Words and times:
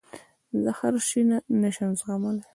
زه 0.63 0.71
هر 0.79 0.93
شی 1.07 1.21
نه 1.61 1.69
شم 1.75 1.91
زغملای. 1.99 2.41